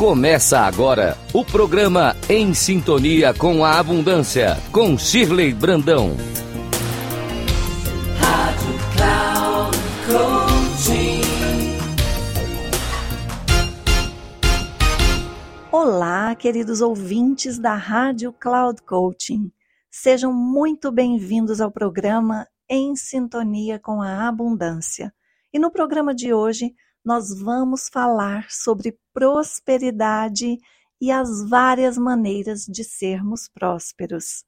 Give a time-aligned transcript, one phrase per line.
[0.00, 6.16] Começa agora o programa Em Sintonia com a Abundância, com Shirley Brandão.
[8.18, 9.76] Rádio Cloud
[15.70, 19.52] Olá, queridos ouvintes da Rádio Cloud Coaching.
[19.90, 25.12] Sejam muito bem-vindos ao programa Em Sintonia com a Abundância.
[25.52, 26.72] E no programa de hoje,
[27.04, 30.58] nós vamos falar sobre prosperidade
[31.00, 34.44] e as várias maneiras de sermos prósperos.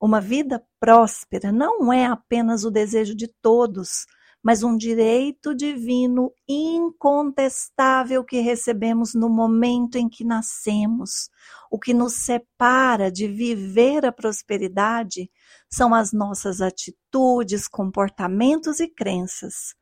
[0.00, 4.04] Uma vida próspera não é apenas o desejo de todos,
[4.42, 11.30] mas um direito divino incontestável que recebemos no momento em que nascemos.
[11.70, 15.30] O que nos separa de viver a prosperidade
[15.68, 19.74] são as nossas atitudes, comportamentos e crenças.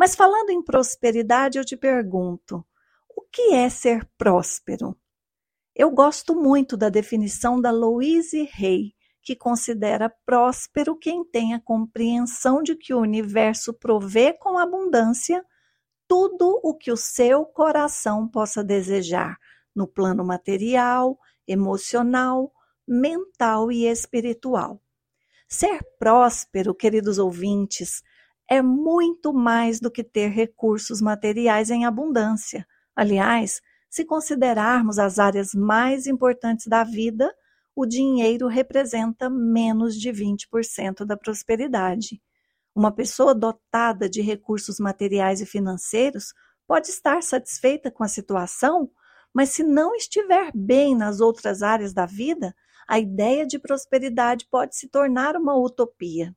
[0.00, 2.66] Mas falando em prosperidade, eu te pergunto:
[3.14, 4.96] o que é ser próspero?
[5.76, 12.62] Eu gosto muito da definição da Louise Hay, que considera próspero quem tem a compreensão
[12.62, 15.44] de que o universo provê com abundância
[16.08, 19.36] tudo o que o seu coração possa desejar
[19.76, 22.50] no plano material, emocional,
[22.88, 24.80] mental e espiritual.
[25.46, 28.02] Ser próspero, queridos ouvintes,
[28.50, 32.66] é muito mais do que ter recursos materiais em abundância.
[32.96, 37.32] Aliás, se considerarmos as áreas mais importantes da vida,
[37.76, 42.20] o dinheiro representa menos de 20% da prosperidade.
[42.74, 46.34] Uma pessoa dotada de recursos materiais e financeiros
[46.66, 48.90] pode estar satisfeita com a situação,
[49.32, 52.52] mas se não estiver bem nas outras áreas da vida,
[52.88, 56.34] a ideia de prosperidade pode se tornar uma utopia.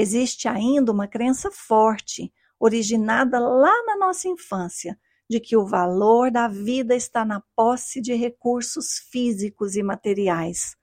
[0.00, 4.96] Existe ainda uma crença forte, originada lá na nossa infância,
[5.28, 10.76] de que o valor da vida está na posse de recursos físicos e materiais.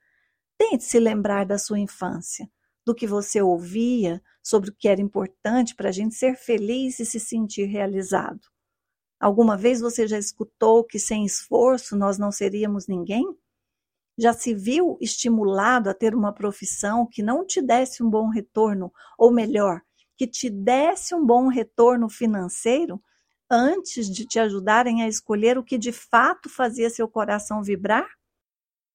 [0.58, 2.52] Tente se lembrar da sua infância,
[2.86, 7.06] do que você ouvia sobre o que era importante para a gente ser feliz e
[7.06, 8.42] se sentir realizado.
[9.18, 13.26] Alguma vez você já escutou que sem esforço nós não seríamos ninguém?
[14.18, 18.92] Já se viu estimulado a ter uma profissão que não te desse um bom retorno,
[19.18, 19.82] ou melhor,
[20.18, 23.02] que te desse um bom retorno financeiro
[23.50, 28.08] antes de te ajudarem a escolher o que de fato fazia seu coração vibrar?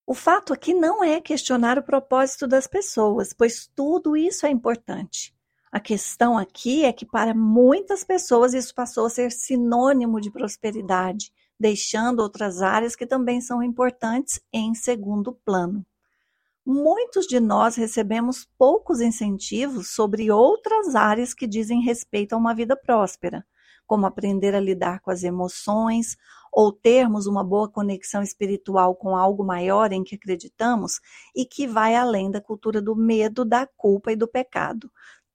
[0.06, 5.34] O fato aqui não é questionar o propósito das pessoas, pois tudo isso é importante.
[5.72, 11.32] A questão aqui é que para muitas pessoas isso passou a ser sinônimo de prosperidade,
[11.58, 15.86] deixando outras áreas que também são importantes em segundo plano.
[16.66, 22.76] Muitos de nós recebemos poucos incentivos sobre outras áreas que dizem respeito a uma vida
[22.76, 23.46] próspera,
[23.86, 26.16] como aprender a lidar com as emoções
[26.52, 31.00] ou termos uma boa conexão espiritual com algo maior em que acreditamos
[31.34, 34.90] e que vai além da cultura do medo, da culpa e do pecado,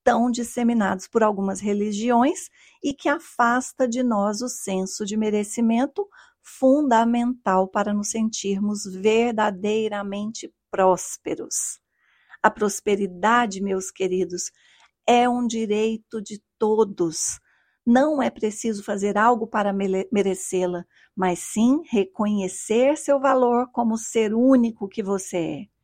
[0.06, 2.48] tão disseminados por algumas religiões
[2.82, 6.08] e que afasta de nós o senso de merecimento
[6.44, 11.82] fundamental para nos sentirmos verdadeiramente prósperos.
[12.42, 14.52] A prosperidade, meus queridos,
[15.08, 17.40] é um direito de todos.
[17.84, 19.74] Não é preciso fazer algo para
[20.12, 20.86] merecê-la,
[21.16, 25.75] mas sim reconhecer seu valor como ser único que você é.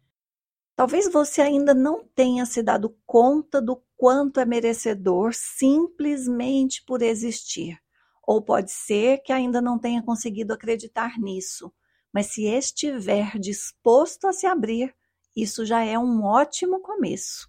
[0.82, 7.80] Talvez você ainda não tenha se dado conta do quanto é merecedor simplesmente por existir.
[8.26, 11.72] Ou pode ser que ainda não tenha conseguido acreditar nisso,
[12.12, 14.92] mas se estiver disposto a se abrir,
[15.36, 17.48] isso já é um ótimo começo.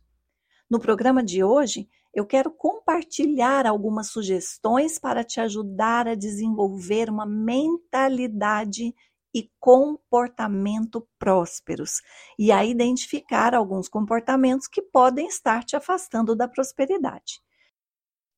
[0.69, 7.25] No programa de hoje, eu quero compartilhar algumas sugestões para te ajudar a desenvolver uma
[7.25, 8.95] mentalidade
[9.35, 12.01] e comportamento prósperos
[12.39, 17.41] e a identificar alguns comportamentos que podem estar te afastando da prosperidade.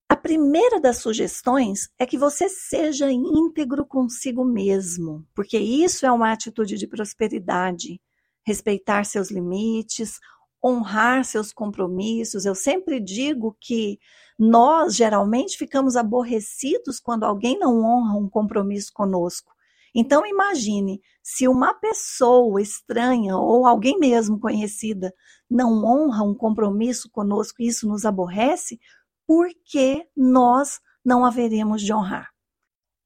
[0.08, 6.30] A primeira das sugestões é que você seja íntegro consigo mesmo, porque isso é uma
[6.30, 8.00] atitude de prosperidade.
[8.46, 10.20] Respeitar seus limites,
[10.62, 12.44] honrar seus compromissos.
[12.44, 13.98] Eu sempre digo que
[14.38, 19.53] nós geralmente ficamos aborrecidos quando alguém não honra um compromisso conosco.
[19.94, 25.14] Então imagine se uma pessoa estranha ou alguém mesmo conhecida
[25.48, 28.80] não honra um compromisso conosco e isso nos aborrece,
[29.26, 32.30] por que nós não haveremos de honrar?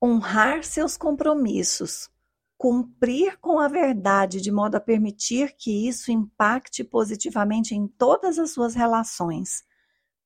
[0.02, 2.08] Honrar seus compromissos,
[2.56, 8.50] cumprir com a verdade de modo a permitir que isso impacte positivamente em todas as
[8.50, 9.62] suas relações,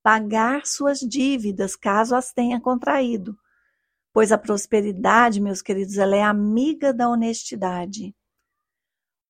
[0.01, 3.37] pagar suas dívidas caso as tenha contraído,
[4.13, 8.15] pois a prosperidade, meus queridos, ela é amiga da honestidade.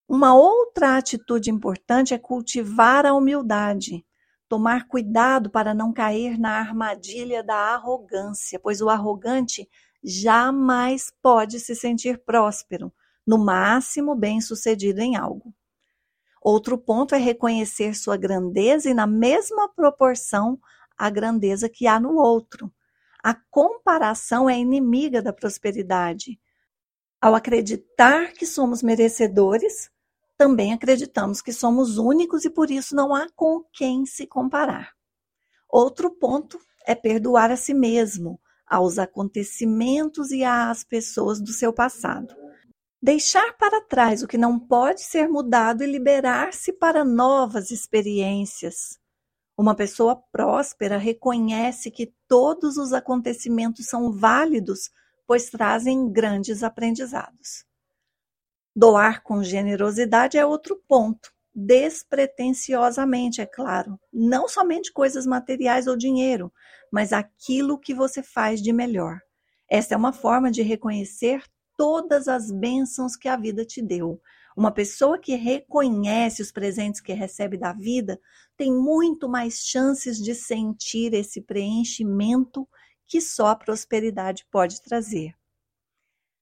[0.07, 4.05] Uma outra atitude importante é cultivar a humildade,
[4.49, 9.67] tomar cuidado para não cair na armadilha da arrogância, pois o arrogante
[10.03, 12.93] jamais pode se sentir próspero,
[13.25, 15.53] no máximo bem-sucedido em algo.
[16.41, 20.59] Outro ponto é reconhecer sua grandeza e, na mesma proporção,
[20.97, 22.69] a grandeza que há no outro.
[23.23, 26.37] A comparação é inimiga da prosperidade.
[27.21, 29.89] Ao acreditar que somos merecedores,
[30.37, 34.91] também acreditamos que somos únicos e por isso não há com quem se comparar.
[35.69, 38.37] Outro ponto é perdoar a si mesmo,
[38.67, 42.35] aos acontecimentos e às pessoas do seu passado.
[43.01, 48.99] Deixar para trás o que não pode ser mudado e liberar-se para novas experiências.
[49.57, 54.89] Uma pessoa próspera reconhece que todos os acontecimentos são válidos,
[55.27, 57.65] pois trazem grandes aprendizados.
[58.75, 63.99] Doar com generosidade é outro ponto, despretensiosamente, é claro.
[64.11, 66.51] Não somente coisas materiais ou dinheiro,
[66.91, 69.19] mas aquilo que você faz de melhor.
[69.69, 71.43] Essa é uma forma de reconhecer
[71.77, 74.19] todas as bênçãos que a vida te deu.
[74.55, 78.19] Uma pessoa que reconhece os presentes que recebe da vida
[78.55, 82.67] tem muito mais chances de sentir esse preenchimento
[83.07, 85.35] que só a prosperidade pode trazer.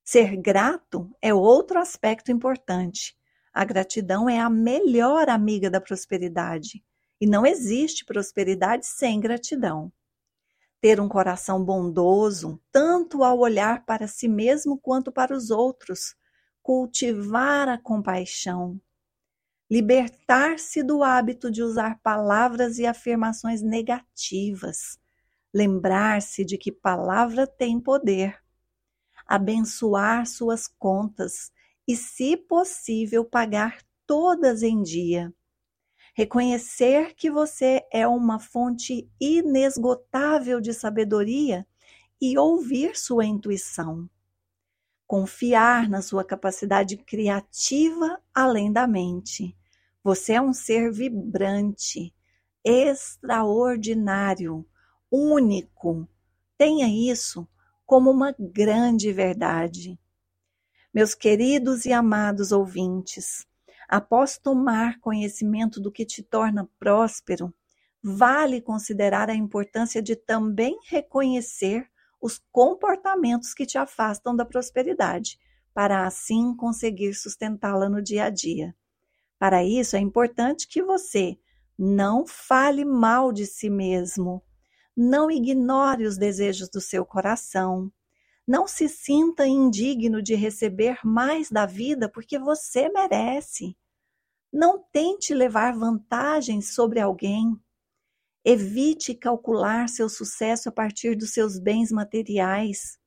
[0.03, 3.15] Ser grato é outro aspecto importante.
[3.53, 6.83] A gratidão é a melhor amiga da prosperidade
[7.19, 9.91] e não existe prosperidade sem gratidão.
[10.81, 16.15] Ter um coração bondoso, tanto ao olhar para si mesmo quanto para os outros,
[16.71, 18.79] cultivar a compaixão,
[19.69, 24.97] libertar-se do hábito de usar palavras e afirmações negativas,
[25.53, 28.41] lembrar-se de que palavra tem poder
[29.27, 31.51] abençoar suas contas
[31.85, 35.33] e, se possível, pagar todas em dia.
[36.15, 41.67] Reconhecer que você é uma fonte inesgotável de sabedoria
[42.21, 44.09] e ouvir sua intuição.
[45.11, 49.53] Confiar na sua capacidade criativa além da mente.
[50.01, 52.15] Você é um ser vibrante,
[52.63, 54.65] extraordinário,
[55.11, 56.07] único.
[56.57, 57.45] Tenha isso
[57.85, 59.99] como uma grande verdade.
[60.93, 63.45] Meus queridos e amados ouvintes,
[63.89, 67.53] após tomar conhecimento do que te torna próspero,
[68.01, 71.90] vale considerar a importância de também reconhecer
[72.21, 75.39] os comportamentos que te afastam da prosperidade,
[75.73, 78.75] para assim conseguir sustentá-la no dia a dia.
[79.39, 81.37] Para isso, é importante que você
[81.77, 84.43] não fale mal de si mesmo,
[84.95, 87.91] não ignore os desejos do seu coração.
[88.45, 93.77] Não se sinta indigno de receber mais da vida porque você merece.
[94.51, 97.57] Não tente levar vantagem sobre alguém.
[98.43, 102.99] Evite calcular seu sucesso a partir dos seus bens materiais.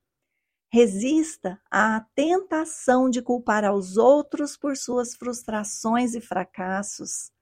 [0.72, 7.32] Resista à tentação de culpar aos outros por suas frustrações e fracassos.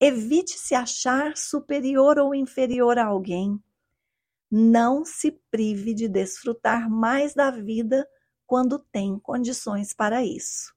[0.00, 3.62] Evite se achar superior ou inferior a alguém.
[4.50, 8.06] Não se prive de desfrutar mais da vida
[8.46, 10.74] quando tem condições para isso.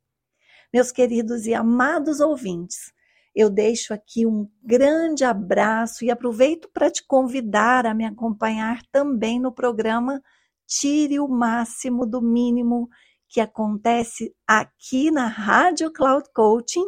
[0.74, 2.94] Meus queridos e amados ouvintes,
[3.38, 9.40] eu deixo aqui um grande abraço e aproveito para te convidar a me acompanhar também
[9.40, 10.20] no programa
[10.66, 12.90] Tire o Máximo do Mínimo,
[13.30, 16.88] que acontece aqui na Rádio Cloud Coaching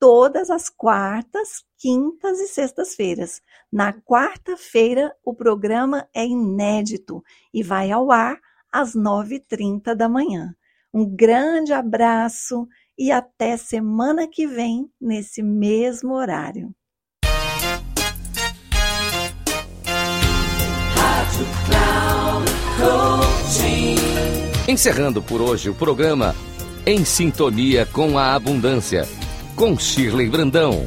[0.00, 3.40] todas as quartas, quintas e sextas-feiras.
[3.72, 7.22] Na quarta-feira, o programa é inédito
[7.54, 8.36] e vai ao ar
[8.72, 10.52] às 9h30 da manhã.
[10.92, 12.66] Um grande abraço
[12.98, 16.74] e até semana que vem, nesse mesmo horário.
[24.66, 26.34] Encerrando por hoje o programa
[26.84, 29.06] Em Sintonia com a Abundância
[29.58, 30.86] com Shirley Brandão.